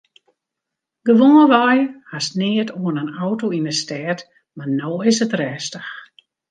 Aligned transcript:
Gewoanwei 1.07 1.77
hast 2.11 2.35
neat 2.41 2.69
oan 2.83 2.99
in 3.03 3.11
auto 3.25 3.45
yn 3.57 3.69
'e 3.69 3.75
stêd 3.81 4.19
mar 4.57 4.69
no 4.79 4.91
is 5.09 5.17
it 5.25 5.33
rêstich. 5.39 5.89